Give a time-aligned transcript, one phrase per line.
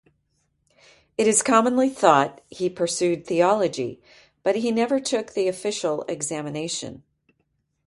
[1.15, 4.01] It is commonly thought he pursued theology
[4.41, 7.03] but he never took the official examination.